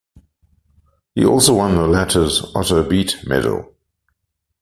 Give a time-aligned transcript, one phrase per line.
[1.13, 3.75] He also won the latter's Otto Beit Medal.